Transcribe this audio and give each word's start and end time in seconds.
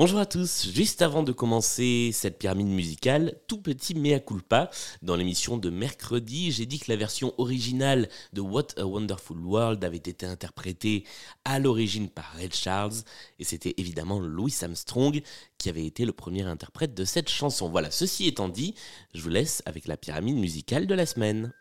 Bonjour 0.00 0.18
à 0.18 0.24
tous, 0.24 0.66
juste 0.72 1.02
avant 1.02 1.22
de 1.22 1.30
commencer 1.30 2.08
cette 2.14 2.38
pyramide 2.38 2.68
musicale, 2.68 3.34
tout 3.46 3.60
petit 3.60 3.94
mea 3.94 4.18
culpa, 4.18 4.70
dans 5.02 5.14
l'émission 5.14 5.58
de 5.58 5.68
mercredi, 5.68 6.52
j'ai 6.52 6.64
dit 6.64 6.78
que 6.78 6.90
la 6.90 6.96
version 6.96 7.34
originale 7.36 8.08
de 8.32 8.40
What 8.40 8.68
a 8.78 8.86
Wonderful 8.86 9.36
World 9.36 9.84
avait 9.84 9.98
été 9.98 10.24
interprétée 10.24 11.04
à 11.44 11.58
l'origine 11.58 12.08
par 12.08 12.32
Red 12.40 12.54
Charles, 12.54 12.94
et 13.38 13.44
c'était 13.44 13.74
évidemment 13.76 14.20
Louis 14.20 14.54
Armstrong 14.62 15.20
qui 15.58 15.68
avait 15.68 15.84
été 15.84 16.06
le 16.06 16.14
premier 16.14 16.44
interprète 16.44 16.94
de 16.94 17.04
cette 17.04 17.28
chanson. 17.28 17.68
Voilà, 17.68 17.90
ceci 17.90 18.26
étant 18.26 18.48
dit, 18.48 18.74
je 19.12 19.20
vous 19.20 19.28
laisse 19.28 19.62
avec 19.66 19.86
la 19.86 19.98
pyramide 19.98 20.36
musicale 20.36 20.86
de 20.86 20.94
la 20.94 21.04
semaine. 21.04 21.52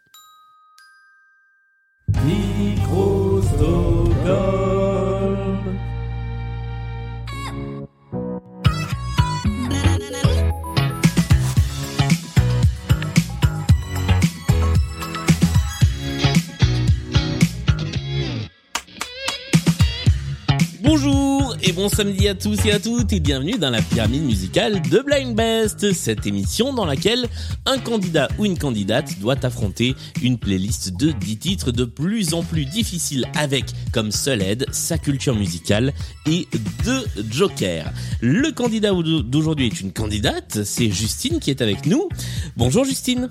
Bon 21.80 21.88
samedi 21.88 22.28
à 22.28 22.36
tous 22.36 22.66
et 22.66 22.74
à 22.74 22.80
toutes 22.82 23.14
et 23.14 23.22
bienvenue 23.22 23.58
dans 23.58 23.70
la 23.70 23.82
pyramide 23.82 24.24
musicale 24.24 24.82
de 24.82 25.00
Blind 25.00 25.34
Best, 25.34 25.94
cette 25.94 26.28
émission 26.28 26.74
dans 26.74 26.84
laquelle 26.84 27.26
un 27.66 27.78
candidat 27.78 28.28
ou 28.38 28.46
une 28.46 28.58
candidate 28.58 29.18
doit 29.22 29.38
affronter 29.46 29.96
une 30.22 30.38
playlist 30.38 30.98
de 30.98 31.12
10 31.12 31.38
titres 31.38 31.72
de 31.72 31.86
plus 31.86 32.34
en 32.34 32.44
plus 32.44 32.66
difficiles 32.66 33.26
avec 33.34 33.64
comme 33.94 34.12
seule 34.12 34.42
aide 34.42 34.66
sa 34.74 34.98
culture 34.98 35.36
musicale 35.36 35.94
et 36.30 36.50
deux 36.84 37.06
jokers. 37.32 37.90
Le 38.20 38.52
candidat 38.52 38.92
d'aujourd'hui 38.92 39.68
est 39.68 39.80
une 39.80 39.94
candidate, 39.94 40.66
c'est 40.66 40.92
Justine 40.92 41.40
qui 41.40 41.50
est 41.50 41.62
avec 41.62 41.86
nous. 41.86 42.10
Bonjour 42.58 42.84
Justine. 42.84 43.30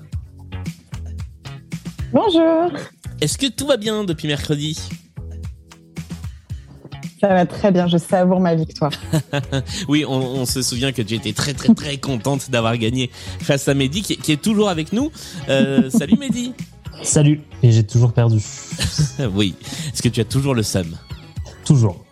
Bonjour. 2.11 2.71
Est-ce 3.21 3.37
que 3.37 3.45
tout 3.45 3.67
va 3.67 3.77
bien 3.77 4.05
depuis 4.05 4.27
mercredi? 4.27 4.75
Ça 7.19 7.27
va 7.27 7.45
très 7.45 7.71
bien, 7.71 7.87
je 7.87 7.97
savoure 7.97 8.39
ma 8.39 8.55
victoire. 8.55 8.91
oui, 9.87 10.05
on, 10.07 10.45
se 10.45 10.61
souvient 10.61 10.91
que 10.91 11.01
tu 11.01 11.15
étais 11.15 11.33
très 11.33 11.53
très 11.53 11.73
très 11.73 11.97
contente 11.97 12.49
d'avoir 12.49 12.77
gagné 12.77 13.09
face 13.41 13.67
à 13.67 13.73
Mehdi 13.73 14.01
qui, 14.01 14.31
est 14.31 14.41
toujours 14.41 14.69
avec 14.69 14.93
nous. 14.93 15.11
Euh, 15.49 15.89
salut 15.97 16.17
Mehdi. 16.17 16.53
Salut, 17.03 17.41
et 17.63 17.71
j'ai 17.71 17.83
toujours 17.83 18.11
perdu. 18.11 18.39
oui, 19.33 19.55
est-ce 19.93 20.01
que 20.01 20.09
tu 20.09 20.19
as 20.19 20.25
toujours 20.25 20.53
le 20.53 20.63
seum? 20.63 20.97
Toujours. 21.63 22.03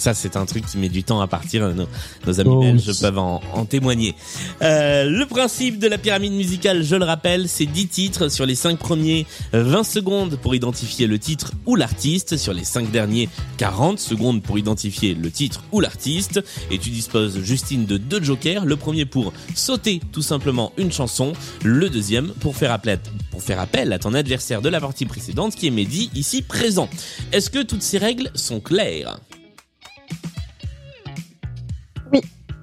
Ça, 0.00 0.14
c'est 0.14 0.36
un 0.36 0.46
truc 0.46 0.64
qui 0.64 0.78
met 0.78 0.88
du 0.88 1.04
temps 1.04 1.20
à 1.20 1.26
partir. 1.26 1.74
Nos, 1.74 2.40
amis 2.40 2.50
oh 2.50 2.60
belges 2.60 2.98
peuvent 3.02 3.18
en, 3.18 3.66
témoigner. 3.68 4.14
Euh, 4.62 5.04
le 5.04 5.26
principe 5.26 5.78
de 5.78 5.88
la 5.88 5.98
pyramide 5.98 6.32
musicale, 6.32 6.82
je 6.82 6.96
le 6.96 7.04
rappelle, 7.04 7.50
c'est 7.50 7.66
10 7.66 7.86
titres. 7.88 8.28
Sur 8.30 8.46
les 8.46 8.54
5 8.54 8.78
premiers, 8.78 9.26
20 9.52 9.84
secondes 9.84 10.36
pour 10.36 10.54
identifier 10.54 11.06
le 11.06 11.18
titre 11.18 11.52
ou 11.66 11.76
l'artiste. 11.76 12.38
Sur 12.38 12.54
les 12.54 12.64
5 12.64 12.90
derniers, 12.90 13.28
40 13.58 13.98
secondes 13.98 14.42
pour 14.42 14.56
identifier 14.56 15.12
le 15.12 15.30
titre 15.30 15.64
ou 15.70 15.80
l'artiste. 15.80 16.42
Et 16.70 16.78
tu 16.78 16.88
disposes, 16.88 17.38
Justine, 17.42 17.84
de 17.84 17.98
deux 17.98 18.22
jokers. 18.22 18.64
Le 18.64 18.76
premier 18.76 19.04
pour 19.04 19.34
sauter 19.54 20.00
tout 20.12 20.22
simplement 20.22 20.72
une 20.78 20.92
chanson. 20.92 21.34
Le 21.62 21.90
deuxième 21.90 22.28
pour 22.28 22.56
faire 22.56 22.72
appel, 22.72 23.00
pour 23.30 23.42
faire 23.42 23.60
appel 23.60 23.92
à 23.92 23.98
ton 23.98 24.14
adversaire 24.14 24.62
de 24.62 24.70
la 24.70 24.80
partie 24.80 25.04
précédente, 25.04 25.54
qui 25.54 25.66
est 25.66 25.70
Mehdi, 25.70 26.10
ici 26.14 26.40
présent. 26.40 26.88
Est-ce 27.32 27.50
que 27.50 27.62
toutes 27.62 27.82
ces 27.82 27.98
règles 27.98 28.30
sont 28.34 28.60
claires? 28.60 29.20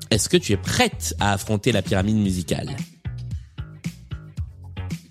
Est-ce 0.09 0.29
que 0.29 0.37
tu 0.37 0.53
es 0.53 0.57
prête 0.57 1.15
à 1.19 1.33
affronter 1.33 1.71
la 1.71 1.81
pyramide 1.81 2.17
musicale 2.17 2.75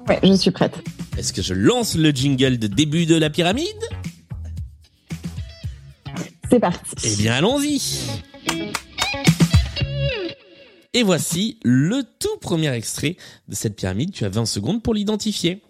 Oui, 0.09 0.17
je 0.23 0.33
suis 0.35 0.51
prête. 0.51 0.75
Est-ce 1.19 1.33
que 1.33 1.43
je 1.43 1.55
lance 1.55 1.97
le 1.97 2.11
jingle 2.11 2.59
de 2.59 2.67
début 2.67 3.07
de 3.07 3.17
la 3.17 3.31
pyramide 3.31 3.67
C'est 6.51 6.61
parti. 6.61 6.95
Eh 7.05 7.17
bien, 7.17 7.35
allons-y. 7.35 7.91
Et 10.95 11.03
voici 11.03 11.59
le 11.63 12.03
tout 12.19 12.39
premier 12.41 12.73
extrait 12.73 13.17
de 13.49 13.55
cette 13.55 13.77
pyramide. 13.77 14.13
Tu 14.13 14.25
as 14.25 14.31
20 14.31 14.47
secondes 14.47 14.83
pour 14.83 14.95
l'identifier. 14.95 15.63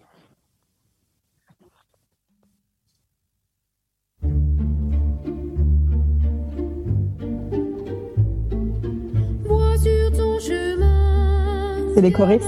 C'est 11.97 12.03
les 12.03 12.11
choristes 12.11 12.45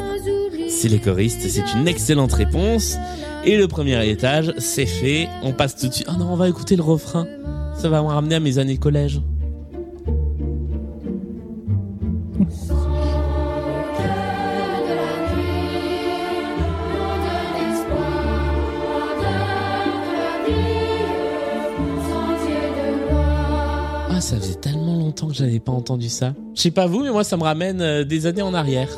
C'est 0.69 0.89
les 0.89 0.99
choristes, 0.99 1.41
c'est 1.41 1.73
une 1.73 1.87
excellente 1.87 2.33
réponse. 2.33 2.97
Et 3.43 3.57
le 3.57 3.67
premier 3.67 4.07
étage, 4.07 4.53
c'est 4.59 4.85
fait. 4.85 5.27
On 5.41 5.53
passe 5.53 5.75
tout 5.75 5.87
de 5.87 5.91
suite. 5.91 6.07
Oh 6.07 6.19
non, 6.19 6.33
on 6.33 6.35
va 6.35 6.47
écouter 6.47 6.75
le 6.75 6.83
refrain. 6.83 7.25
Ça 7.75 7.89
va 7.89 8.03
me 8.03 8.09
ramener 8.09 8.35
à 8.35 8.39
mes 8.39 8.59
années 8.59 8.77
collège. 8.77 9.21
Ah, 24.11 24.21
ça 24.21 24.35
faisait 24.35 24.53
tellement 24.53 24.95
longtemps 24.95 25.27
que 25.27 25.33
j'avais 25.33 25.59
pas 25.59 25.71
entendu 25.71 26.07
ça. 26.07 26.35
Je 26.53 26.61
sais 26.61 26.69
pas 26.69 26.85
vous, 26.85 27.01
mais 27.01 27.09
moi 27.09 27.23
ça 27.23 27.35
me 27.35 27.41
ramène 27.41 27.81
euh, 27.81 28.03
des 28.03 28.27
années 28.27 28.43
en 28.43 28.53
arrière. 28.53 28.89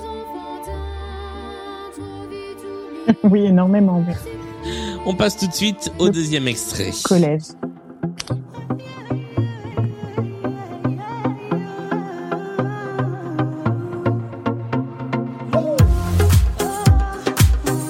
oui, 3.24 3.46
énormément. 3.46 4.04
On 5.06 5.16
passe 5.16 5.38
tout 5.38 5.48
de 5.48 5.54
suite 5.54 5.92
au 6.00 6.10
deuxième 6.10 6.48
extrait. 6.48 6.92
Collège. 7.04 7.44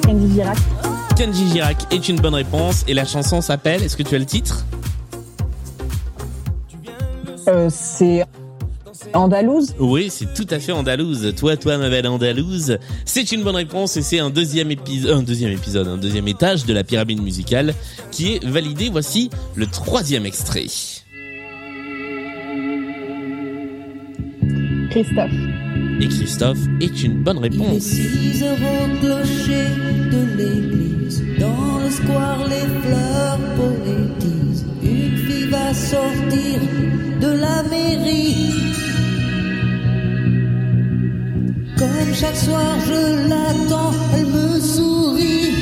Kenji 0.04 0.34
Girac. 0.34 0.58
Kenji 1.18 1.48
Girac 1.50 1.94
est 1.94 2.10
une 2.10 2.20
bonne 2.20 2.36
réponse 2.36 2.84
et 2.88 2.94
la 2.94 3.06
chanson 3.06 3.42
s'appelle, 3.42 3.84
est-ce 3.84 3.98
que 3.98 4.04
tu 4.04 4.16
as 4.16 4.20
le 4.20 4.26
titre? 4.26 4.66
Euh, 7.48 7.70
C'est 7.70 8.24
Andalouse 9.14 9.76
Oui, 9.80 10.08
c'est 10.10 10.34
tout 10.34 10.48
à 10.50 10.60
fait 10.60 10.72
andalouse. 10.72 11.34
Toi, 11.36 11.58
toi, 11.58 11.78
ma 11.78 11.90
belle 11.90 12.08
andalouse. 12.08 12.78
C'est 13.06 13.32
une 13.32 13.44
bonne 13.44 13.56
réponse 13.56 13.98
et 13.98 14.02
c'est 14.02 14.20
un 14.20 14.30
deuxième 14.30 14.72
épisode, 14.72 15.18
un 15.18 15.24
deuxième 15.24 15.52
épisode, 15.52 15.88
un 15.88 15.98
deuxième 15.98 16.28
étage 16.28 16.66
de 16.66 16.74
la 16.74 16.84
pyramide 16.84 17.22
musicale 17.22 17.74
qui 18.12 18.34
est 18.34 18.46
validé. 18.46 18.90
Voici 18.90 19.30
le 19.56 19.68
troisième 19.68 20.26
extrait. 20.26 20.68
Christophe. 24.92 25.32
Et 26.02 26.08
Christophe 26.08 26.60
est 26.82 27.04
une 27.04 27.24
bonne 27.24 27.38
réponse. 27.38 27.94
Il 27.94 28.44
est 28.44 29.00
clocher 29.00 29.68
de 30.12 30.38
l'église. 30.38 31.24
Dans 31.40 31.80
le 31.84 31.90
square, 31.90 32.46
les 32.48 32.68
fleurs 32.82 33.40
poétisent. 33.56 34.66
Une 34.84 35.18
fille 35.18 35.48
va 35.50 35.74
sortir 35.74 36.60
de 37.22 37.28
la 37.28 37.64
mairie. 37.64 38.71
Comme 42.02 42.16
chaque 42.16 42.36
soir 42.36 42.80
je 42.88 43.30
l'attends, 43.30 43.92
elle 44.16 44.26
me 44.26 44.60
sourit. 44.60 45.54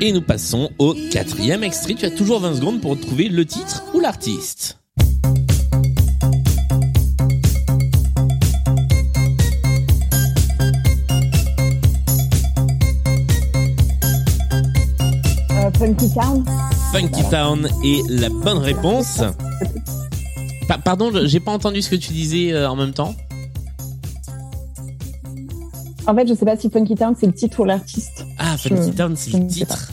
Et 0.00 0.10
nous 0.10 0.20
passons 0.20 0.68
au 0.78 0.96
quatrième 1.12 1.62
extrait. 1.62 1.94
Tu 1.94 2.06
as 2.06 2.10
toujours 2.10 2.40
20 2.40 2.56
secondes 2.56 2.80
pour 2.80 2.98
trouver 2.98 3.28
le 3.28 3.46
titre 3.46 3.84
ou 3.94 4.00
l'artiste. 4.00 4.80
Euh, 15.52 15.70
Funky 15.78 16.12
Town. 16.12 16.44
Funky 16.92 17.22
Town 17.30 17.68
est 17.84 18.02
la 18.10 18.28
bonne 18.28 18.58
réponse. 18.58 19.22
pardon, 20.84 21.12
j'ai 21.26 21.38
pas 21.38 21.52
entendu 21.52 21.80
ce 21.80 21.90
que 21.90 21.96
tu 21.96 22.12
disais 22.12 22.52
euh, 22.52 22.68
en 22.68 22.74
même 22.74 22.92
temps. 22.92 23.14
En 26.06 26.14
fait, 26.14 26.28
je 26.28 26.34
sais 26.34 26.44
pas 26.44 26.56
si 26.56 26.70
Funky 26.70 26.94
Town 26.94 27.14
c'est 27.18 27.26
le 27.26 27.32
titre 27.32 27.60
ou 27.60 27.64
l'artiste. 27.64 28.24
Ah, 28.38 28.56
Funky 28.56 28.92
Town 28.92 29.14
c'est 29.16 29.32
le 29.32 29.46
titre. 29.46 29.90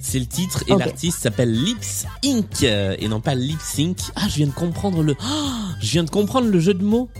C'est 0.00 0.20
le 0.20 0.26
titre 0.26 0.64
et 0.68 0.74
l'artiste 0.74 1.18
s'appelle 1.18 1.52
Lips 1.52 2.06
Inc. 2.24 2.62
et 2.62 3.08
non 3.08 3.20
pas 3.20 3.34
Lip 3.34 3.60
Sync. 3.60 3.98
Ah, 4.16 4.22
je 4.28 4.36
viens 4.36 4.46
de 4.46 4.52
comprendre 4.52 5.02
le. 5.02 5.14
Oh, 5.20 5.50
je 5.82 5.90
viens 5.90 6.04
de 6.04 6.10
comprendre 6.10 6.48
le 6.48 6.60
jeu 6.60 6.72
de 6.72 6.82
mots. 6.82 7.10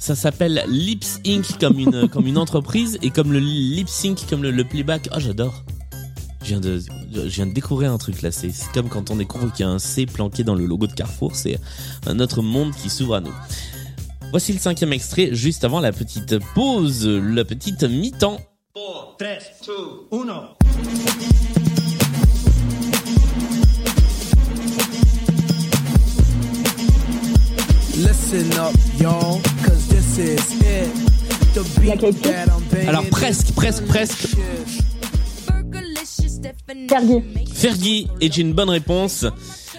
Ça 0.00 0.16
s'appelle 0.16 0.64
Lips 0.66 1.20
Inc. 1.26 1.58
comme 1.60 1.78
une 1.78 2.08
comme 2.12 2.26
une 2.26 2.38
entreprise 2.38 2.98
et 3.02 3.10
comme 3.10 3.32
le 3.32 3.38
lip 3.38 3.88
sync 3.88 4.26
comme 4.28 4.42
le, 4.42 4.64
playback. 4.64 5.08
Ah, 5.12 5.16
oh, 5.18 5.20
j'adore. 5.20 5.62
Je 6.42 6.48
viens 6.48 6.60
de 6.60 6.80
je 7.12 7.20
viens 7.20 7.46
de 7.46 7.52
découvrir 7.52 7.92
un 7.92 7.98
truc 7.98 8.20
là. 8.22 8.32
C'est 8.32 8.50
comme 8.74 8.88
quand 8.88 9.12
on 9.12 9.16
découvre 9.16 9.52
qu'il 9.52 9.64
y 9.64 9.68
a 9.68 9.70
un 9.70 9.78
C 9.78 10.06
planqué 10.06 10.42
dans 10.42 10.56
le 10.56 10.66
logo 10.66 10.88
de 10.88 10.94
Carrefour. 10.94 11.36
C'est 11.36 11.60
un 12.06 12.18
autre 12.18 12.42
monde 12.42 12.72
qui 12.74 12.90
s'ouvre 12.90 13.14
à 13.14 13.20
nous. 13.20 13.34
Voici 14.32 14.54
le 14.54 14.58
cinquième 14.58 14.94
extrait, 14.94 15.28
juste 15.32 15.62
avant 15.62 15.78
la 15.78 15.92
petite 15.92 16.38
pause, 16.54 17.06
la 17.06 17.44
petite 17.44 17.82
mi-temps. 17.82 18.40
4, 19.18 19.58
3, 32.00 32.10
2, 32.10 32.20
1. 32.80 32.88
Alors 32.88 33.04
presque, 33.10 33.52
presque, 33.52 33.84
presque. 33.84 34.28
Fergie. 36.88 37.22
Fergie 37.52 38.08
est 38.22 38.38
une 38.38 38.54
bonne 38.54 38.70
réponse 38.70 39.26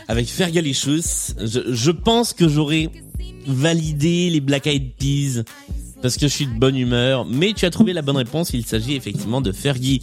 avec 0.07 0.27
Fergalicious. 0.27 1.33
Je, 1.43 1.73
je 1.73 1.91
pense 1.91 2.33
que 2.33 2.47
j'aurais 2.47 2.91
validé 3.47 4.29
les 4.29 4.39
Black 4.39 4.67
Eyed 4.67 4.95
Peas 4.97 5.43
parce 6.01 6.17
que 6.17 6.27
je 6.27 6.33
suis 6.33 6.47
de 6.47 6.59
bonne 6.59 6.75
humeur, 6.75 7.25
mais 7.25 7.53
tu 7.53 7.65
as 7.65 7.69
trouvé 7.69 7.93
la 7.93 8.01
bonne 8.01 8.17
réponse. 8.17 8.51
Il 8.53 8.65
s'agit 8.65 8.95
effectivement 8.95 9.39
de 9.39 9.53
Fergie 9.53 10.01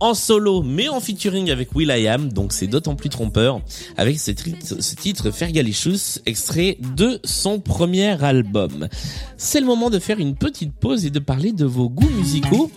en 0.00 0.14
solo, 0.14 0.62
mais 0.62 0.88
en 0.88 0.98
featuring 0.98 1.50
avec 1.50 1.74
Will 1.74 1.94
I 1.94 2.08
Am, 2.08 2.32
donc 2.32 2.52
c'est 2.52 2.66
d'autant 2.66 2.96
plus 2.96 3.10
trompeur, 3.10 3.60
avec 3.98 4.18
ce, 4.18 4.32
ce 4.80 4.94
titre 4.94 5.30
Fergalicious, 5.30 6.20
extrait 6.24 6.78
de 6.96 7.20
son 7.22 7.60
premier 7.60 8.22
album. 8.24 8.88
C'est 9.36 9.60
le 9.60 9.66
moment 9.66 9.90
de 9.90 9.98
faire 9.98 10.18
une 10.18 10.34
petite 10.34 10.72
pause 10.72 11.04
et 11.04 11.10
de 11.10 11.18
parler 11.18 11.52
de 11.52 11.66
vos 11.66 11.90
goûts 11.90 12.10
musicaux, 12.10 12.70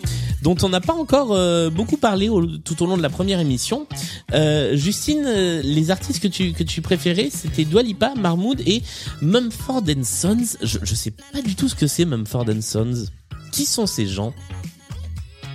dont 0.43 0.57
on 0.61 0.69
n'a 0.69 0.81
pas 0.81 0.93
encore 0.93 1.31
euh, 1.31 1.69
beaucoup 1.69 1.95
parlé 1.97 2.29
tout 2.63 2.83
au 2.83 2.85
long 2.85 2.97
de 2.97 3.01
la 3.01 3.09
première 3.09 3.39
émission. 3.39 3.87
Euh, 4.33 4.75
Justine, 4.75 5.23
euh, 5.25 5.61
les 5.63 5.89
artistes 5.89 6.21
que 6.21 6.27
tu 6.27 6.51
que 6.51 6.63
tu 6.63 6.81
préférais, 6.81 7.29
c'était 7.31 7.63
Dua 7.63 7.81
Lipa, 7.81 8.13
Mahmoud 8.15 8.61
et 8.65 8.83
Mumford 9.21 9.83
Sons. 10.03 10.57
Je, 10.61 10.79
je 10.83 10.95
sais 10.95 11.11
pas 11.11 11.41
du 11.41 11.55
tout 11.55 11.69
ce 11.69 11.75
que 11.75 11.87
c'est 11.87 12.05
Mumford 12.05 12.45
Sons. 12.61 13.05
Qui 13.51 13.65
sont 13.65 13.87
ces 13.87 14.05
gens? 14.05 14.33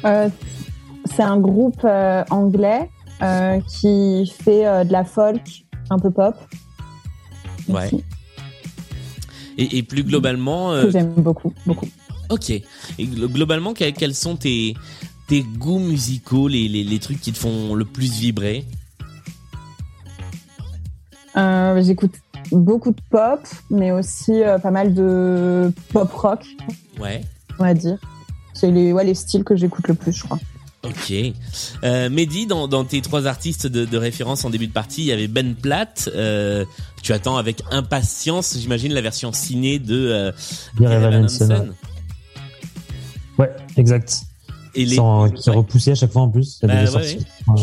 C'est 0.04 1.22
un 1.22 1.38
groupe 1.38 1.84
anglais 2.30 2.88
qui 3.68 4.32
fait 4.42 4.84
de 4.84 4.92
la 4.92 5.04
folk, 5.04 5.66
un 5.90 5.98
peu 5.98 6.10
pop. 6.10 6.34
Ouais. 7.68 7.90
Et, 9.58 9.78
et, 9.78 9.82
plus 9.82 10.04
globalement. 10.04 10.88
J'aime 10.90 11.12
beaucoup, 11.14 11.52
beaucoup. 11.66 11.88
Ok. 12.30 12.50
Et 12.50 12.64
globalement, 12.98 13.74
quels 13.74 14.14
sont 14.14 14.36
tes, 14.36 14.74
tes 15.26 15.42
goûts 15.42 15.78
musicaux, 15.78 16.48
les, 16.48 16.68
les, 16.68 16.84
les 16.84 16.98
trucs 16.98 17.20
qui 17.20 17.32
te 17.32 17.38
font 17.38 17.74
le 17.74 17.84
plus 17.84 18.18
vibrer? 18.18 18.64
Euh, 21.36 21.82
J'écoute 21.82 22.14
beaucoup 22.52 22.90
de 22.90 23.00
pop, 23.10 23.40
mais 23.70 23.92
aussi 23.92 24.42
euh, 24.42 24.58
pas 24.58 24.70
mal 24.70 24.94
de 24.94 25.72
pop 25.92 26.12
rock. 26.12 26.44
Ouais. 26.98 27.22
On 27.58 27.64
va 27.64 27.74
dire. 27.74 27.98
C'est 28.54 28.70
les, 28.70 28.92
ouais, 28.92 29.04
les 29.04 29.14
styles 29.14 29.44
que 29.44 29.56
j'écoute 29.56 29.86
le 29.88 29.94
plus, 29.94 30.12
je 30.12 30.24
crois. 30.24 30.38
Ok. 30.84 31.12
Euh, 31.82 32.08
Mehdi, 32.08 32.46
dans, 32.46 32.68
dans 32.68 32.84
tes 32.84 33.00
trois 33.00 33.26
artistes 33.26 33.66
de, 33.66 33.84
de, 33.84 33.96
référence 33.96 34.44
en 34.44 34.50
début 34.50 34.68
de 34.68 34.72
partie, 34.72 35.02
il 35.02 35.06
y 35.06 35.12
avait 35.12 35.28
Ben 35.28 35.54
Platt. 35.54 36.08
Euh, 36.14 36.64
tu 37.02 37.12
attends 37.12 37.36
avec 37.36 37.62
impatience, 37.70 38.56
j'imagine, 38.58 38.92
la 38.92 39.00
version 39.00 39.32
ciné 39.32 39.78
de 39.78 40.08
euh, 40.08 40.32
Evan 40.80 41.24
Hansen. 41.24 41.72
Ouais, 43.38 43.50
exact. 43.76 44.22
Et 44.74 44.84
les... 44.84 44.96
Sans, 44.96 45.30
qui 45.30 45.50
repoussé 45.50 45.92
à 45.92 45.94
chaque 45.94 46.12
fois 46.12 46.22
en 46.22 46.28
plus. 46.28 46.60
Bah, 46.62 46.84
ouais, 46.84 46.90
ouais. 46.90 47.16
Ouais, 47.48 47.62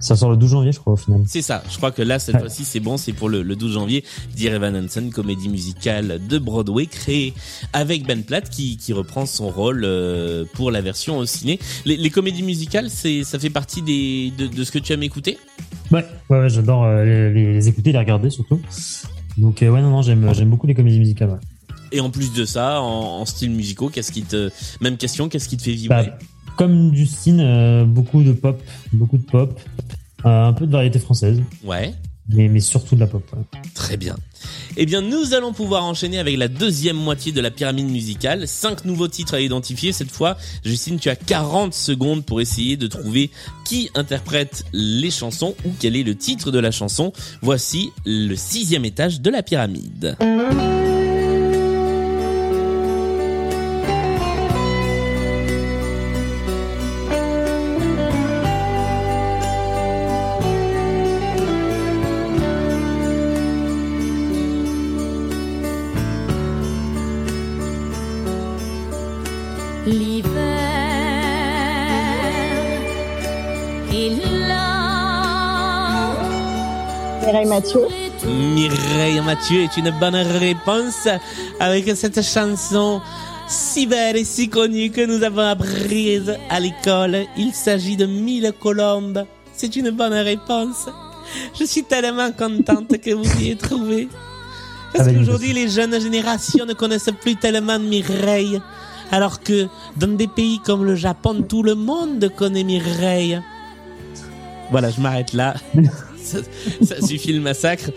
ça 0.00 0.16
sort 0.16 0.30
le 0.30 0.36
12 0.38 0.50
janvier, 0.50 0.72
je 0.72 0.80
crois, 0.80 0.94
au 0.94 0.96
final. 0.96 1.22
C'est 1.26 1.42
ça. 1.42 1.62
Je 1.70 1.76
crois 1.76 1.90
que 1.90 2.00
là, 2.00 2.18
cette 2.18 2.34
ouais. 2.36 2.40
fois-ci, 2.40 2.64
c'est 2.64 2.80
bon. 2.80 2.96
C'est 2.96 3.12
pour 3.12 3.28
le, 3.28 3.42
le 3.42 3.54
12 3.54 3.74
janvier. 3.74 4.02
Dear 4.34 4.54
Evan 4.54 4.74
Hansen, 4.74 5.10
comédie 5.10 5.50
musicale 5.50 6.18
de 6.26 6.38
Broadway, 6.38 6.86
créée 6.86 7.34
avec 7.74 8.06
Ben 8.06 8.24
Platt, 8.24 8.48
qui, 8.48 8.78
qui 8.78 8.94
reprend 8.94 9.26
son 9.26 9.50
rôle 9.50 9.82
euh, 9.84 10.46
pour 10.54 10.70
la 10.70 10.80
version 10.80 11.18
au 11.18 11.26
ciné. 11.26 11.58
Les, 11.84 11.98
les 11.98 12.10
comédies 12.10 12.42
musicales, 12.42 12.88
c'est, 12.88 13.24
ça 13.24 13.38
fait 13.38 13.50
partie 13.50 13.82
des, 13.82 14.32
de, 14.38 14.46
de 14.46 14.64
ce 14.64 14.72
que 14.72 14.78
tu 14.78 14.94
aimes 14.94 15.02
écouter? 15.02 15.38
Ouais, 15.90 16.04
ouais, 16.30 16.40
ouais 16.40 16.48
j'adore 16.48 16.84
euh, 16.84 17.04
les, 17.04 17.52
les, 17.52 17.68
écouter, 17.68 17.92
les 17.92 17.98
regarder 17.98 18.30
surtout. 18.30 18.60
Donc, 19.36 19.62
euh, 19.62 19.68
ouais, 19.68 19.82
non, 19.82 19.90
non, 19.90 20.02
j'aime, 20.02 20.32
j'aime 20.32 20.48
beaucoup 20.48 20.66
les 20.66 20.74
comédies 20.74 20.98
musicales. 20.98 21.38
Et 21.92 22.00
en 22.00 22.10
plus 22.10 22.32
de 22.32 22.44
ça, 22.44 22.80
en, 22.80 23.20
en 23.20 23.26
style 23.26 23.50
musicaux, 23.50 23.88
qu'est-ce 23.88 24.12
qui 24.12 24.22
te, 24.22 24.50
même 24.80 24.96
question, 24.96 25.28
qu'est-ce 25.28 25.48
qui 25.48 25.56
te 25.56 25.62
fait 25.62 25.72
vibrer 25.72 26.06
bah, 26.06 26.18
comme 26.60 26.94
Justine, 26.94 27.40
euh, 27.40 27.84
beaucoup 27.86 28.22
de 28.22 28.32
pop, 28.32 28.60
beaucoup 28.92 29.16
de 29.16 29.22
pop, 29.22 29.58
euh, 30.26 30.44
un 30.44 30.52
peu 30.52 30.66
de 30.66 30.72
variété 30.72 30.98
française. 30.98 31.42
Ouais. 31.64 31.94
Mais, 32.28 32.48
mais 32.48 32.60
surtout 32.60 32.96
de 32.96 33.00
la 33.00 33.06
pop. 33.06 33.24
Ouais. 33.32 33.60
Très 33.74 33.96
bien. 33.96 34.14
Eh 34.76 34.84
bien, 34.84 35.00
nous 35.00 35.32
allons 35.32 35.54
pouvoir 35.54 35.84
enchaîner 35.84 36.18
avec 36.18 36.36
la 36.36 36.48
deuxième 36.48 36.98
moitié 36.98 37.32
de 37.32 37.40
la 37.40 37.50
pyramide 37.50 37.88
musicale. 37.88 38.46
Cinq 38.46 38.84
nouveaux 38.84 39.08
titres 39.08 39.32
à 39.32 39.40
identifier. 39.40 39.92
Cette 39.92 40.10
fois, 40.10 40.36
Justine, 40.62 40.98
tu 40.98 41.08
as 41.08 41.16
40 41.16 41.72
secondes 41.72 42.26
pour 42.26 42.42
essayer 42.42 42.76
de 42.76 42.86
trouver 42.86 43.30
qui 43.64 43.88
interprète 43.94 44.64
les 44.74 45.10
chansons 45.10 45.54
ou 45.64 45.70
quel 45.80 45.96
est 45.96 46.02
le 46.02 46.14
titre 46.14 46.50
de 46.50 46.58
la 46.58 46.70
chanson. 46.70 47.14
Voici 47.40 47.90
le 48.04 48.34
sixième 48.36 48.84
étage 48.84 49.22
de 49.22 49.30
la 49.30 49.42
pyramide. 49.42 50.14
Mireille 77.32 77.46
Mathieu. 77.46 77.80
Mireille 78.26 79.20
Mathieu 79.20 79.60
est 79.62 79.76
une 79.76 79.90
bonne 79.98 80.16
réponse 80.16 81.08
avec 81.58 81.90
cette 81.96 82.22
chanson 82.22 83.00
si 83.48 83.86
belle 83.86 84.16
et 84.16 84.24
si 84.24 84.48
connue 84.48 84.90
que 84.90 85.04
nous 85.04 85.22
avons 85.22 85.46
apprise 85.48 86.36
à 86.48 86.60
l'école. 86.60 87.24
Il 87.36 87.52
s'agit 87.52 87.96
de 87.96 88.06
Mille 88.06 88.52
Colombes. 88.60 89.24
C'est 89.52 89.76
une 89.76 89.90
bonne 89.90 90.14
réponse. 90.14 90.88
Je 91.58 91.64
suis 91.64 91.84
tellement 91.84 92.32
contente 92.32 92.98
que 92.98 93.10
vous 93.10 93.40
y 93.40 93.44
ayez 93.44 93.56
trouvé. 93.56 94.08
Parce 94.92 95.08
qu'aujourd'hui, 95.12 95.52
les 95.52 95.68
jeunes 95.68 96.00
générations 96.00 96.66
ne 96.66 96.74
connaissent 96.74 97.10
plus 97.20 97.36
tellement 97.36 97.78
Mireille. 97.78 98.60
Alors 99.10 99.40
que 99.40 99.68
dans 99.96 100.14
des 100.16 100.28
pays 100.28 100.60
comme 100.60 100.84
le 100.84 100.94
Japon, 100.94 101.44
tout 101.46 101.62
le 101.62 101.74
monde 101.74 102.30
connaît 102.36 102.64
Mireille. 102.64 103.40
Voilà, 104.70 104.90
je 104.90 105.00
m'arrête 105.00 105.32
là. 105.32 105.54
ça, 106.16 106.38
ça, 106.82 107.04
suffit 107.04 107.32
le 107.32 107.40
massacre. 107.40 107.90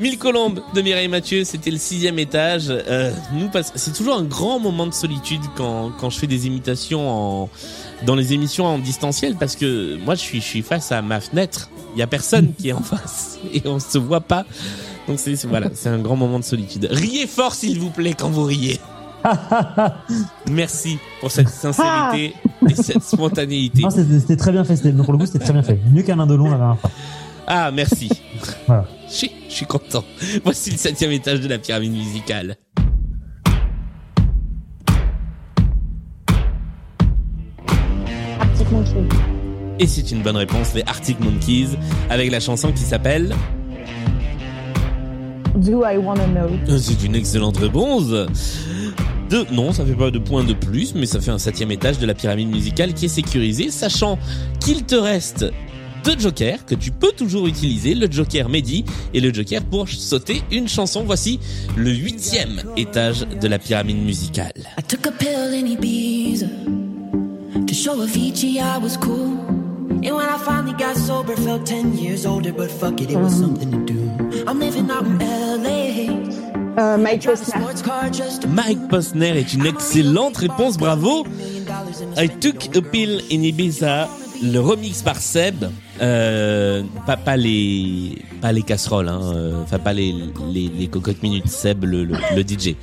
Mille 0.00 0.18
colombes 0.18 0.60
de 0.74 0.82
Mireille 0.82 1.06
Mathieu, 1.06 1.44
c'était 1.44 1.70
le 1.70 1.78
sixième 1.78 2.18
étage. 2.18 2.64
Euh, 2.68 3.12
nous, 3.32 3.48
c'est 3.76 3.92
toujours 3.92 4.16
un 4.16 4.24
grand 4.24 4.58
moment 4.58 4.88
de 4.88 4.94
solitude 4.94 5.42
quand, 5.54 5.92
quand 6.00 6.10
je 6.10 6.18
fais 6.18 6.26
des 6.26 6.48
imitations 6.48 7.08
en, 7.08 7.50
dans 8.04 8.16
les 8.16 8.32
émissions 8.32 8.66
en 8.66 8.78
distanciel 8.78 9.36
parce 9.36 9.54
que 9.54 9.96
moi, 10.04 10.16
je 10.16 10.20
suis, 10.20 10.40
je 10.40 10.46
suis 10.46 10.62
face 10.62 10.90
à 10.90 11.00
ma 11.00 11.20
fenêtre. 11.20 11.70
Il 11.94 12.00
y 12.00 12.02
a 12.02 12.08
personne 12.08 12.54
qui 12.58 12.70
est 12.70 12.72
en 12.72 12.82
face 12.82 13.38
et 13.52 13.62
on 13.66 13.78
se 13.78 13.98
voit 13.98 14.20
pas. 14.20 14.46
Donc 15.06 15.20
c'est 15.20 15.34
voilà, 15.44 15.68
c'est 15.74 15.90
un 15.90 15.98
grand 15.98 16.16
moment 16.16 16.40
de 16.40 16.44
solitude. 16.44 16.88
Riez 16.90 17.26
fort, 17.28 17.54
s'il 17.54 17.78
vous 17.78 17.90
plaît, 17.90 18.14
quand 18.18 18.30
vous 18.30 18.44
riez. 18.44 18.80
Merci 20.50 20.98
pour 21.20 21.30
cette 21.30 21.48
sincérité 21.48 22.34
et 22.68 22.74
cette 22.74 23.02
spontanéité. 23.02 23.82
C'était 23.90 24.36
très 24.36 24.52
bien 24.52 24.64
fait. 24.64 24.76
Pour 24.92 25.12
le 25.12 25.18
coup, 25.18 25.26
c'était 25.26 25.38
très 25.38 25.52
bien 25.52 25.62
fait. 25.62 25.80
Mieux 25.90 26.02
qu'un 26.02 26.18
indolon 26.18 26.50
la 26.50 26.56
dernière 26.56 26.78
fois. 26.78 26.90
Ah, 27.46 27.70
merci. 27.70 28.08
Voilà. 28.66 28.86
Je 29.06 29.12
suis, 29.12 29.32
je 29.48 29.54
suis 29.54 29.66
content. 29.66 30.04
Voici 30.44 30.70
le 30.70 30.78
septième 30.78 31.12
étage 31.12 31.40
de 31.40 31.48
la 31.48 31.58
pyramide 31.58 31.92
musicale. 31.92 32.56
Arctic 38.40 38.70
Monkeys. 38.70 39.08
Et 39.78 39.86
c'est 39.86 40.10
une 40.10 40.22
bonne 40.22 40.36
réponse, 40.36 40.72
les 40.74 40.82
Arctic 40.86 41.20
Monkeys, 41.20 41.76
avec 42.08 42.30
la 42.30 42.40
chanson 42.40 42.72
qui 42.72 42.82
s'appelle 42.82 43.34
Do 45.56 45.84
I 45.84 45.96
Wanna 45.98 46.26
Know? 46.26 46.78
C'est 46.78 47.04
une 47.04 47.14
excellente 47.14 47.58
réponse. 47.58 48.10
De, 49.30 49.46
non, 49.52 49.72
ça 49.72 49.84
fait 49.84 49.94
pas 49.94 50.10
de 50.10 50.18
points 50.18 50.44
de 50.44 50.52
plus, 50.52 50.94
mais 50.94 51.06
ça 51.06 51.20
fait 51.20 51.30
un 51.30 51.38
septième 51.38 51.70
étage 51.70 51.98
de 51.98 52.06
la 52.06 52.14
pyramide 52.14 52.50
musicale 52.50 52.92
qui 52.94 53.06
est 53.06 53.08
sécurisé, 53.08 53.70
sachant 53.70 54.18
qu'il 54.60 54.84
te 54.84 54.94
reste 54.94 55.46
deux 56.04 56.18
jokers 56.18 56.66
que 56.66 56.74
tu 56.74 56.90
peux 56.90 57.12
toujours 57.12 57.46
utiliser, 57.46 57.94
le 57.94 58.10
joker 58.10 58.48
Mehdi 58.48 58.84
et 59.14 59.20
le 59.20 59.32
joker 59.32 59.62
pour 59.62 59.88
sauter 59.88 60.42
une 60.52 60.68
chanson. 60.68 61.02
Voici 61.04 61.40
le 61.76 61.90
huitième 61.90 62.62
étage 62.76 63.26
de 63.40 63.48
la 63.48 63.58
pyramide 63.58 64.04
musicale. 64.04 64.52
A 64.76 64.82
I 68.56 68.78
was 68.78 68.96
cool. 68.98 69.64
And 70.04 70.14
when 70.16 70.28
I 70.28 70.38
finally 70.38 70.74
got 70.74 70.96
sober, 70.96 71.34
felt 71.34 71.66
10 71.66 71.96
years 71.96 72.26
older, 72.26 72.52
but 72.52 72.70
fuck 72.70 73.00
it, 73.00 73.10
it 73.10 73.16
was 73.16 73.32
something 73.32 73.70
to 73.70 73.78
do. 73.78 73.98
I'm 74.46 74.60
living. 74.60 74.90
Euh, 76.78 76.96
Mike 76.96 77.24
Posner. 77.24 77.64
Mike 78.48 78.88
Posner 78.88 79.38
est 79.38 79.54
une 79.54 79.66
excellente 79.66 80.36
réponse, 80.38 80.76
bravo. 80.76 81.24
I 82.16 82.28
took 82.28 82.76
a 82.76 82.82
pill 82.82 83.20
in 83.30 83.42
Ibiza, 83.42 84.08
le 84.42 84.58
remix 84.58 85.02
par 85.02 85.16
Seb, 85.16 85.70
euh, 86.00 86.82
pas, 87.06 87.16
pas 87.16 87.36
les 87.36 88.18
pas 88.40 88.52
les 88.52 88.62
casseroles, 88.62 89.08
hein, 89.08 89.20
euh, 89.22 89.62
enfin 89.62 89.78
pas 89.78 89.92
les, 89.92 90.14
les, 90.52 90.68
les 90.68 90.86
cocottes 90.88 91.22
minutes, 91.22 91.48
Seb 91.48 91.84
le, 91.84 92.06
DJ. 92.36 92.74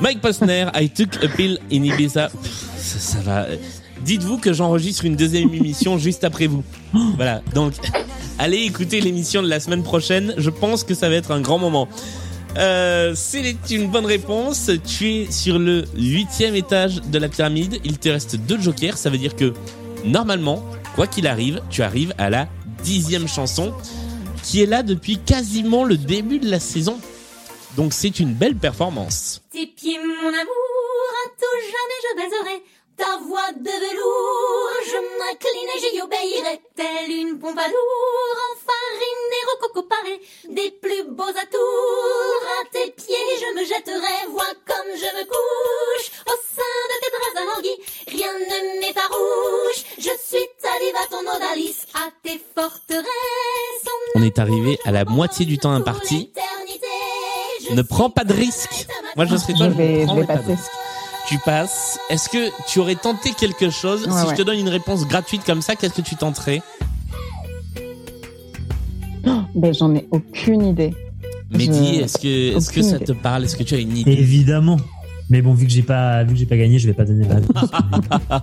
Mike 0.00 0.20
Posner, 0.20 0.66
I 0.74 0.90
took 0.90 1.22
a 1.22 1.28
pill 1.28 1.58
in 1.72 1.84
Ibiza. 1.84 2.30
Ça 2.76 3.18
va. 3.24 3.46
Dites-vous 4.04 4.38
que 4.38 4.52
j'enregistre 4.52 5.04
une 5.04 5.16
deuxième 5.16 5.52
émission 5.52 5.98
juste 5.98 6.24
après 6.24 6.46
vous. 6.46 6.64
Voilà, 7.16 7.42
donc 7.54 7.74
allez 8.38 8.58
écouter 8.58 9.00
l'émission 9.00 9.42
de 9.42 9.48
la 9.48 9.60
semaine 9.60 9.82
prochaine. 9.82 10.34
Je 10.36 10.50
pense 10.50 10.84
que 10.84 10.94
ça 10.94 11.08
va 11.08 11.16
être 11.16 11.30
un 11.30 11.40
grand 11.40 11.58
moment. 11.58 11.88
Euh, 12.56 13.12
c'est 13.14 13.56
une 13.70 13.88
bonne 13.88 14.06
réponse. 14.06 14.70
Tu 14.86 15.12
es 15.12 15.30
sur 15.30 15.58
le 15.58 15.84
huitième 15.94 16.54
étage 16.54 17.02
de 17.02 17.18
la 17.18 17.28
pyramide. 17.28 17.80
Il 17.84 17.98
te 17.98 18.08
reste 18.08 18.36
deux 18.36 18.60
jokers. 18.60 18.96
Ça 18.96 19.10
veut 19.10 19.18
dire 19.18 19.36
que 19.36 19.52
normalement, 20.04 20.64
quoi 20.94 21.06
qu'il 21.06 21.26
arrive, 21.26 21.60
tu 21.70 21.82
arrives 21.82 22.14
à 22.18 22.30
la 22.30 22.48
dixième 22.82 23.28
chanson 23.28 23.74
qui 24.42 24.62
est 24.62 24.66
là 24.66 24.82
depuis 24.82 25.18
quasiment 25.18 25.84
le 25.84 25.96
début 25.96 26.38
de 26.38 26.50
la 26.50 26.60
saison. 26.60 26.98
Donc 27.76 27.92
c'est 27.92 28.18
une 28.18 28.32
belle 28.32 28.56
performance. 28.56 29.42
Tes 29.50 29.66
pieds, 29.66 29.98
mon 29.98 30.28
amour, 30.28 31.08
à 31.24 31.28
tout 31.38 31.60
jamais 31.60 31.98
je 32.02 32.16
baiserai. 32.16 32.62
Ta 32.96 33.18
voix 33.18 33.52
de 33.52 33.70
velours, 33.70 34.70
je 34.86 34.96
m'incline 35.18 35.68
et 35.76 35.80
j'y 35.80 36.00
obéirai, 36.02 36.60
telle 36.74 37.12
une 37.16 37.38
pompadour, 37.38 38.17
est 54.28 54.38
arrivé 54.38 54.78
à 54.84 54.92
la 54.92 55.04
moitié 55.04 55.44
du 55.46 55.58
temps 55.58 55.72
imparti. 55.72 56.30
Ne 57.74 57.82
prends 57.82 58.08
pas 58.10 58.24
de 58.24 58.32
risque. 58.32 58.86
Moi 59.16 59.26
je 59.26 59.36
serais 59.36 59.52
toi, 59.54 59.68
Je 59.68 59.74
vais, 59.74 60.02
je 60.06 60.24
pas 60.24 60.36
passer. 60.38 60.54
Tu 61.26 61.38
passes. 61.44 61.98
Est-ce 62.08 62.28
que 62.30 62.48
tu 62.70 62.78
aurais 62.78 62.94
tenté 62.94 63.32
quelque 63.32 63.68
chose 63.68 64.06
Ouais, 64.06 64.12
Si 64.24 64.30
je 64.30 64.34
te 64.36 64.42
donne 64.42 64.58
une 64.58 64.68
réponse 64.70 65.06
gratuite 65.06 65.42
comme 65.44 65.60
ça, 65.60 65.76
qu'est-ce 65.76 65.92
que 65.94 66.00
tu 66.00 66.16
tenterais 66.16 66.62
Ben, 69.54 69.74
j'en 69.74 69.94
ai 69.94 70.06
aucune 70.10 70.64
idée. 70.66 70.94
Mehdi, 71.50 71.96
Je- 71.98 72.00
est-ce 72.04 72.18
que 72.18 72.56
est-ce 72.56 72.70
que 72.70 72.82
ça 72.82 72.96
idée. 72.96 73.04
te 73.06 73.12
parle 73.12 73.44
Est-ce 73.44 73.56
que 73.56 73.62
tu 73.62 73.74
as 73.74 73.78
une 73.78 73.96
idée? 73.96 74.12
Évidemment. 74.12 74.78
Mais 75.30 75.42
bon, 75.42 75.52
vu 75.52 75.66
que 75.66 75.72
j'ai 75.72 75.82
pas, 75.82 76.22
vu 76.24 76.32
que 76.32 76.38
j'ai 76.38 76.46
pas 76.46 76.56
gagné, 76.56 76.78
je 76.78 76.86
vais 76.86 76.94
pas 76.94 77.04
donner 77.04 77.26
la 77.28 77.34
réponse. 77.36 77.70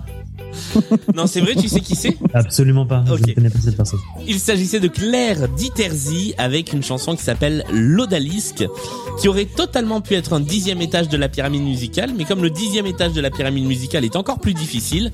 Non, 1.14 1.26
c'est 1.26 1.40
vrai, 1.40 1.54
tu 1.54 1.68
sais 1.68 1.80
qui 1.80 1.94
c'est? 1.94 2.16
Absolument 2.34 2.86
pas. 2.86 3.04
Je 3.06 3.12
ne 3.12 3.34
connais 3.34 3.50
pas 3.50 3.58
cette 3.60 3.76
personne. 3.76 4.00
Il 4.26 4.38
s'agissait 4.38 4.80
de 4.80 4.88
Claire 4.88 5.48
Diterzi 5.48 6.34
avec 6.38 6.72
une 6.72 6.82
chanson 6.82 7.16
qui 7.16 7.22
s'appelle 7.22 7.64
L'Odalisque, 7.70 8.66
qui 9.20 9.28
aurait 9.28 9.46
totalement 9.46 10.00
pu 10.00 10.14
être 10.14 10.32
un 10.32 10.40
dixième 10.40 10.80
étage 10.80 11.08
de 11.08 11.16
la 11.16 11.28
pyramide 11.28 11.62
musicale, 11.62 12.12
mais 12.16 12.24
comme 12.24 12.42
le 12.42 12.50
dixième 12.50 12.86
étage 12.86 13.12
de 13.12 13.20
la 13.20 13.30
pyramide 13.30 13.66
musicale 13.66 14.04
est 14.04 14.16
encore 14.16 14.38
plus 14.38 14.54
difficile, 14.54 15.12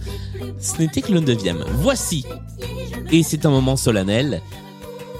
ce 0.60 0.78
n'était 0.80 1.02
que 1.02 1.12
le 1.12 1.20
neuvième. 1.20 1.64
Voici, 1.78 2.24
et 3.10 3.22
c'est 3.22 3.46
un 3.46 3.50
moment 3.50 3.76
solennel, 3.76 4.40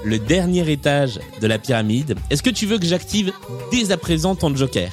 le 0.03 0.19
dernier 0.19 0.69
étage 0.71 1.19
de 1.41 1.47
la 1.47 1.59
pyramide. 1.59 2.15
Est-ce 2.29 2.43
que 2.43 2.49
tu 2.49 2.65
veux 2.65 2.77
que 2.77 2.85
j'active 2.85 3.31
dès 3.71 3.91
à 3.91 3.97
présent 3.97 4.35
ton 4.35 4.53
joker? 4.55 4.91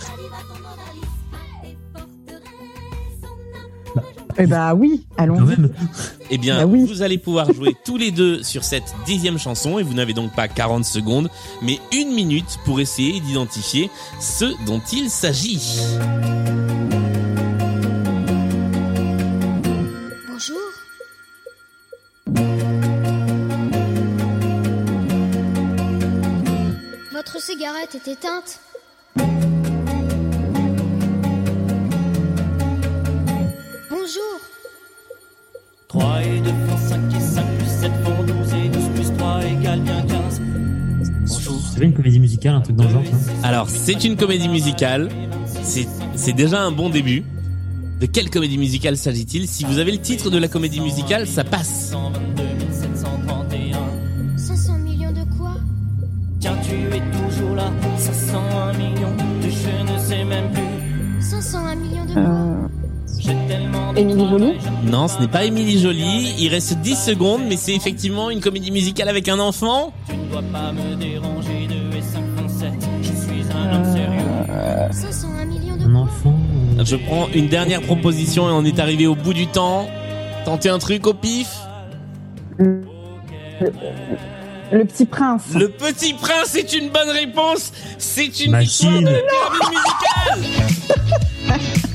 Eh 4.42 4.46
bah 4.46 4.74
oui, 4.74 5.04
Quand 5.16 5.24
allons-y. 5.24 5.44
même. 5.48 5.70
Eh 6.30 6.38
bien, 6.38 6.58
Bah 6.58 6.66
oui. 6.66 6.84
vous 6.86 7.02
allez 7.02 7.18
pouvoir 7.18 7.52
jouer 7.52 7.76
tous 7.84 7.96
les 7.98 8.10
deux 8.10 8.42
sur 8.42 8.64
cette 8.64 8.94
dixième 9.04 9.38
chanson 9.38 9.78
et 9.78 9.82
vous 9.82 9.92
n'avez 9.94 10.14
donc 10.14 10.34
pas 10.34 10.48
40 10.48 10.84
secondes, 10.84 11.28
mais 11.62 11.78
une 11.92 12.12
minute 12.14 12.58
pour 12.64 12.80
essayer 12.80 13.20
d'identifier 13.20 13.90
ce 14.20 14.46
dont 14.66 14.80
il 14.92 15.10
s'agit. 15.10 15.60
Bonjour. 20.28 20.58
Votre 27.12 27.40
cigarette 27.40 27.94
est 27.94 28.08
éteinte. 28.12 28.60
3 36.40 36.48
et 36.48 36.52
2 36.52 36.52
font 36.66 36.88
5 36.88 37.00
et 37.14 37.20
5 37.20 37.58
plus 37.58 37.66
7 37.66 37.92
font 38.04 38.22
12 38.24 38.54
et 38.54 38.68
12 38.68 38.88
plus 38.94 39.12
3 39.18 39.44
égale 39.44 39.80
bien 39.80 40.02
15. 40.02 40.42
Bonjour. 41.26 41.60
C'est 41.72 41.78
pas 41.78 41.84
une 41.84 41.94
comédie 41.94 42.20
musicale, 42.20 42.54
un 42.54 42.60
truc 42.60 42.76
dans 42.76 42.84
le 42.84 42.90
genre, 42.90 43.04
ça? 43.04 43.48
Alors, 43.48 43.68
c'est 43.68 44.04
une 44.04 44.16
comédie 44.16 44.48
musicale. 44.48 45.08
C'est, 45.62 46.32
déjà 46.32 46.62
un 46.62 46.72
bon 46.72 46.90
début. 46.90 47.24
De 48.00 48.06
quelle 48.06 48.30
comédie 48.30 48.58
musicale 48.58 48.96
s'agit-il? 48.96 49.46
Si 49.46 49.64
vous 49.64 49.78
avez 49.78 49.92
le 49.92 49.98
titre 49.98 50.30
de 50.30 50.38
la 50.38 50.48
comédie 50.48 50.80
musicale, 50.80 51.26
ça 51.26 51.44
passe. 51.44 51.90
122 51.90 52.42
731. 52.72 53.78
500 54.36 54.78
millions 54.78 55.12
de 55.12 55.22
quoi? 55.36 55.52
Tiens, 56.40 56.56
tu 56.62 56.74
es 56.74 57.02
toujours 57.28 57.54
là. 57.54 57.70
501 57.98 58.72
millions 58.72 59.14
de 59.42 59.50
je 59.50 59.92
ne 59.92 59.98
sais 59.98 60.24
même 60.24 60.50
plus. 60.50 60.62
501 61.20 61.74
millions 61.76 62.06
de 62.06 62.14
quoi? 62.14 62.49
Émilie 63.96 64.28
Jolie 64.28 64.52
Non, 64.84 65.08
ce 65.08 65.18
n'est 65.20 65.28
pas 65.28 65.44
Émilie 65.44 65.80
Jolie. 65.80 66.34
Il 66.38 66.48
reste 66.48 66.74
10 66.78 66.96
secondes, 66.96 67.42
mais 67.48 67.56
c'est 67.56 67.74
effectivement 67.74 68.30
une 68.30 68.40
comédie 68.40 68.70
musicale 68.70 69.08
avec 69.08 69.28
un 69.28 69.38
enfant. 69.38 69.92
Tu 70.08 70.16
ne 70.16 70.24
dois 70.30 70.42
pas 70.52 70.72
me 70.72 70.94
déranger. 70.96 71.66
2 71.68 71.74
et 71.96 72.02
5 72.02 72.22
font 72.36 72.48
7. 72.48 72.70
Je 73.02 73.08
suis 73.08 73.42
un 73.56 73.74
homme 73.76 73.84
sérieux. 73.92 74.24
501 74.92 75.44
millions 75.46 75.76
de 75.76 75.84
Un 75.84 75.94
enfant. 75.96 76.34
euh, 76.78 76.84
Je 76.84 76.96
prends 76.96 77.28
une 77.34 77.48
dernière 77.48 77.82
proposition 77.82 78.48
et 78.48 78.52
on 78.52 78.64
est 78.64 78.78
arrivé 78.78 79.06
au 79.06 79.14
bout 79.14 79.34
du 79.34 79.46
temps. 79.46 79.86
Tentez 80.44 80.68
un 80.68 80.78
truc 80.78 81.06
au 81.06 81.14
pif. 81.14 81.48
le 82.58 82.82
petit 84.84 85.04
prince. 85.06 85.42
Le 85.54 85.68
Petit 85.68 86.14
Prince 86.14 86.54
est 86.54 86.72
une 86.72 86.88
bonne 86.90 87.10
réponse. 87.10 87.72
C'est 87.98 88.40
une 88.44 88.52
Machine. 88.52 88.90
victoire 88.90 89.02
de 89.02 89.10
la 89.16 89.22
pyramide 89.22 89.68
musicale. 91.48 91.80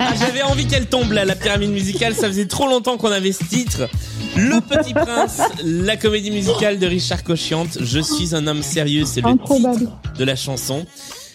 Ah, 0.00 0.12
J'avais 0.18 0.42
envie 0.42 0.66
qu'elle 0.66 0.86
tombe 0.86 1.12
là, 1.12 1.24
la 1.24 1.34
pyramide 1.36 1.70
musicale. 1.70 2.14
Ça 2.14 2.26
faisait 2.28 2.46
trop 2.46 2.66
longtemps 2.68 2.96
qu'on 2.96 3.10
avait 3.12 3.32
ce 3.32 3.44
titre. 3.44 3.88
Le 4.36 4.60
Petit 4.60 4.94
Prince, 4.94 5.40
la 5.64 5.96
comédie 5.96 6.30
musicale 6.30 6.78
de 6.78 6.86
Richard 6.86 7.24
Cochiante. 7.24 7.78
Je 7.80 7.98
suis 8.00 8.34
un 8.34 8.46
homme 8.46 8.62
sérieux, 8.62 9.04
c'est 9.06 9.20
le 9.20 9.32
titre 9.32 9.90
de 10.16 10.24
la 10.24 10.36
chanson. 10.36 10.86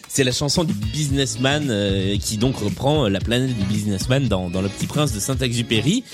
C'est 0.08 0.22
la 0.24 0.30
chanson 0.32 0.62
du 0.62 0.72
businessman 0.72 1.66
euh, 1.70 2.16
qui 2.18 2.36
donc 2.36 2.56
reprend 2.58 3.08
la 3.08 3.18
planète 3.18 3.48
du 3.56 3.64
businessman 3.64 4.28
dans, 4.28 4.48
dans 4.48 4.62
Le 4.62 4.68
Petit 4.68 4.86
Prince 4.86 5.12
de 5.12 5.18
Saint-Exupéry. 5.18 6.04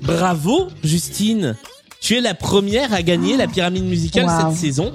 Bravo, 0.00 0.68
Justine. 0.82 1.54
Tu 2.00 2.16
es 2.16 2.20
la 2.22 2.32
première 2.34 2.92
à 2.94 3.02
gagner 3.02 3.36
la 3.36 3.46
pyramide 3.46 3.84
musicale 3.84 4.24
Wow. 4.24 4.50
cette 4.52 4.58
saison. 4.60 4.92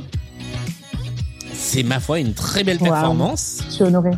C'est 1.56 1.84
ma 1.84 2.00
foi 2.00 2.20
une 2.20 2.34
très 2.34 2.64
belle 2.64 2.78
Wow. 2.80 2.86
performance. 2.90 3.60
Je 3.70 3.74
suis 3.76 3.84
honorée. 3.84 4.12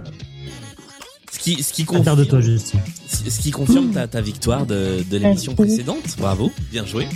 Ce 1.39 1.43
qui, 1.43 1.63
ce 1.63 1.71
qui 1.73 1.83
Fier 1.83 1.97
confirme, 1.97 2.19
de 2.19 2.23
toi, 2.25 2.39
ce 2.41 3.39
qui 3.39 3.51
confirme 3.51 3.91
ta, 3.91 4.07
ta 4.07 4.19
victoire 4.21 4.65
de, 4.65 5.03
de 5.09 5.17
l'émission 5.17 5.55
précédente. 5.55 6.03
Bravo, 6.17 6.51
bien 6.71 6.85
joué. 6.85 7.07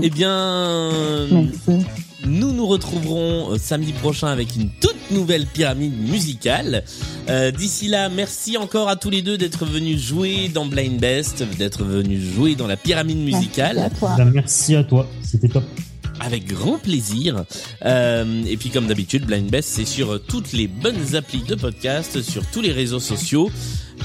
Eh 0.00 0.08
bien, 0.08 1.26
Merci. 1.30 1.84
nous 2.24 2.52
nous 2.52 2.66
retrouverons 2.66 3.52
euh, 3.52 3.58
samedi 3.58 3.92
prochain 3.92 4.28
avec 4.28 4.54
une 4.56 4.70
toute 4.80 5.10
nouvelle 5.10 5.46
pyramide 5.46 5.92
musicale. 6.08 6.84
Euh, 7.28 7.50
D'ici 7.50 7.88
là, 7.88 8.08
merci 8.08 8.56
encore 8.56 8.88
à 8.88 8.96
tous 8.96 9.10
les 9.10 9.20
deux 9.20 9.36
d'être 9.36 9.66
venus 9.66 10.00
jouer 10.00 10.48
dans 10.48 10.64
Blind 10.64 10.98
Best, 11.00 11.44
d'être 11.58 11.82
venus 11.84 12.22
jouer 12.34 12.54
dans 12.54 12.68
la 12.68 12.76
pyramide 12.76 13.18
Merci 13.18 13.36
musicale. 13.36 13.78
à 13.78 13.90
toi. 13.90 14.16
Merci 14.32 14.76
à 14.76 14.84
toi. 14.84 15.08
C'était 15.22 15.48
top. 15.48 15.64
Avec 16.20 16.46
grand 16.46 16.78
plaisir. 16.78 17.44
Euh, 17.84 18.44
et 18.46 18.56
puis 18.56 18.70
comme 18.70 18.86
d'habitude, 18.86 19.24
Blind 19.24 19.50
Best, 19.50 19.70
c'est 19.70 19.84
sur 19.84 20.22
toutes 20.22 20.52
les 20.52 20.68
bonnes 20.68 21.16
applis 21.16 21.42
de 21.42 21.54
podcast, 21.54 22.22
sur 22.22 22.44
tous 22.46 22.60
les 22.60 22.72
réseaux 22.72 23.00
sociaux 23.00 23.50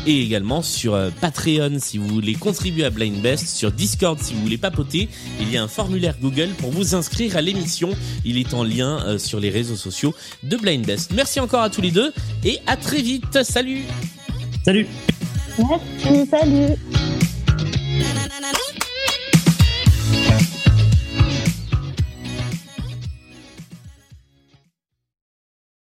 et 0.05 0.21
également 0.21 0.61
sur 0.61 0.93
euh, 0.93 1.09
Patreon 1.21 1.77
si 1.79 1.97
vous 1.97 2.07
voulez 2.07 2.33
contribuer 2.33 2.85
à 2.85 2.89
Blind 2.89 3.21
Best, 3.21 3.47
sur 3.47 3.71
Discord 3.71 4.19
si 4.19 4.33
vous 4.33 4.41
voulez 4.41 4.57
papoter. 4.57 5.09
Il 5.39 5.51
y 5.51 5.57
a 5.57 5.63
un 5.63 5.67
formulaire 5.67 6.15
Google 6.21 6.49
pour 6.57 6.71
vous 6.71 6.95
inscrire 6.95 7.37
à 7.37 7.41
l'émission. 7.41 7.89
Il 8.23 8.37
est 8.37 8.53
en 8.53 8.63
lien 8.63 9.03
euh, 9.05 9.17
sur 9.17 9.39
les 9.39 9.49
réseaux 9.49 9.75
sociaux 9.75 10.13
de 10.43 10.57
Blind 10.57 10.85
Best. 10.85 11.11
Merci 11.13 11.39
encore 11.39 11.61
à 11.61 11.69
tous 11.69 11.81
les 11.81 11.91
deux 11.91 12.13
et 12.43 12.59
à 12.67 12.77
très 12.77 13.01
vite. 13.01 13.43
Salut 13.43 13.83
Salut 14.63 14.87
Merci, 15.57 16.29
salut. 16.29 16.75